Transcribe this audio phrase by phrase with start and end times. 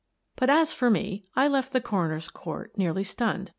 [0.35, 3.49] But, as for me, I left the coroner's court nearly stunned.